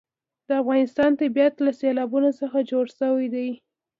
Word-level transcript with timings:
د 0.47 0.49
افغانستان 0.61 1.11
طبیعت 1.21 1.55
له 1.65 1.71
سیلابونه 1.79 2.29
څخه 2.39 2.57
جوړ 2.71 2.85
شوی 2.99 3.27
دی. 3.35 3.49